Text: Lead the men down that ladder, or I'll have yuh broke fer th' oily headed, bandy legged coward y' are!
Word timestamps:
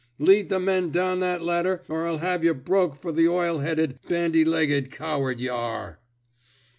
Lead 0.17 0.49
the 0.49 0.59
men 0.59 0.89
down 0.89 1.19
that 1.19 1.43
ladder, 1.43 1.83
or 1.87 2.07
I'll 2.07 2.17
have 2.17 2.43
yuh 2.43 2.55
broke 2.55 2.99
fer 2.99 3.11
th' 3.13 3.27
oily 3.27 3.63
headed, 3.63 3.99
bandy 4.09 4.43
legged 4.43 4.89
coward 4.89 5.39
y' 5.39 5.47
are! 5.49 5.99